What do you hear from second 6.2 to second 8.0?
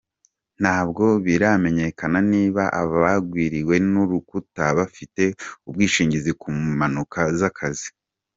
ku mpanuka z’akazi.